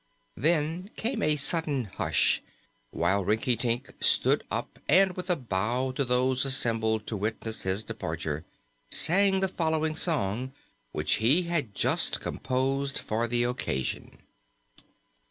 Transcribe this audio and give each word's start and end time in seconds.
Then 0.35 0.89
came 0.95 1.21
a 1.21 1.35
sudden 1.35 1.83
hush, 1.85 2.41
while 2.89 3.23
Rinkitink 3.23 3.93
stood 4.03 4.43
up 4.49 4.79
and, 4.87 5.15
with 5.15 5.29
a 5.29 5.35
bow 5.35 5.91
to 5.91 6.03
those 6.03 6.43
assembled 6.43 7.05
to 7.05 7.15
witness 7.15 7.61
his 7.61 7.83
departure, 7.83 8.43
sang 8.89 9.41
the 9.41 9.47
following 9.47 9.95
song, 9.95 10.53
which 10.91 11.17
he 11.21 11.43
had 11.43 11.75
just 11.75 12.19
composed 12.19 12.97
for 12.97 13.27
the 13.27 13.43
occasion. 13.43 14.17